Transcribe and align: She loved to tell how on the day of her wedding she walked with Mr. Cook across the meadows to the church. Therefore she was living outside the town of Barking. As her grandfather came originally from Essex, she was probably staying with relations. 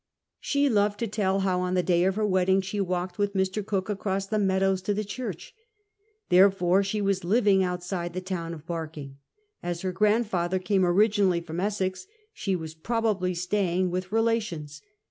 She 0.39 0.67
loved 0.67 0.97
to 1.01 1.07
tell 1.07 1.41
how 1.41 1.61
on 1.61 1.75
the 1.75 1.83
day 1.83 2.05
of 2.05 2.15
her 2.15 2.25
wedding 2.25 2.59
she 2.61 2.81
walked 2.81 3.19
with 3.19 3.35
Mr. 3.35 3.63
Cook 3.63 3.87
across 3.87 4.25
the 4.25 4.39
meadows 4.39 4.81
to 4.81 4.95
the 4.95 5.03
church. 5.03 5.53
Therefore 6.29 6.81
she 6.81 7.01
was 7.03 7.23
living 7.23 7.63
outside 7.63 8.13
the 8.13 8.19
town 8.19 8.55
of 8.55 8.65
Barking. 8.65 9.19
As 9.61 9.81
her 9.81 9.91
grandfather 9.91 10.57
came 10.57 10.83
originally 10.83 11.39
from 11.41 11.59
Essex, 11.59 12.07
she 12.33 12.55
was 12.55 12.73
probably 12.73 13.35
staying 13.35 13.91
with 13.91 14.11
relations. 14.11 14.81